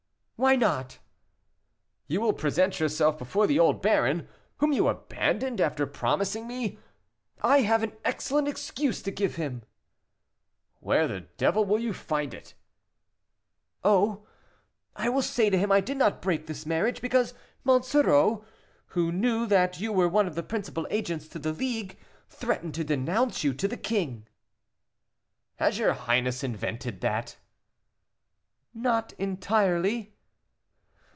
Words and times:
"Why 0.37 0.55
not?" 0.55 0.97
"You 2.07 2.19
will 2.19 2.33
present 2.33 2.79
yourself 2.79 3.19
before 3.19 3.45
the 3.45 3.59
old 3.59 3.79
baron, 3.79 4.27
whom 4.57 4.73
you 4.73 4.87
abandoned 4.87 5.61
after 5.61 5.85
promising 5.85 6.47
me" 6.47 6.79
"I 7.43 7.61
have 7.61 7.83
an 7.83 7.91
excellent 8.03 8.47
excuse 8.47 9.03
to 9.03 9.11
give 9.11 9.35
him." 9.35 9.61
"Where 10.79 11.07
the 11.07 11.21
devil 11.37 11.63
will 11.63 11.77
you 11.77 11.93
find 11.93 12.33
it?" 12.33 12.55
"Oh! 13.83 14.25
I 14.95 15.09
will 15.09 15.21
say 15.21 15.51
to 15.51 15.57
him, 15.59 15.71
I 15.71 15.79
did 15.79 15.97
not 15.97 16.23
break 16.23 16.47
this 16.47 16.65
marriage, 16.65 17.01
because 17.03 17.35
Monsoreau, 17.63 18.43
who 18.87 19.11
knew 19.11 19.45
that 19.45 19.79
you 19.79 19.93
were 19.93 20.09
one 20.09 20.25
of 20.25 20.33
the 20.33 20.41
principal 20.41 20.87
agents 20.89 21.27
to 21.27 21.37
the 21.37 21.53
League, 21.53 21.99
threatened 22.29 22.73
to 22.73 22.83
denounce 22.83 23.43
you 23.43 23.53
to 23.53 23.67
the 23.67 23.77
king." 23.77 24.27
"Has 25.57 25.77
your 25.77 25.93
highness 25.93 26.43
invented 26.43 27.01
that?" 27.01 27.37
"Not 28.73 29.13
entirely." 29.19 30.15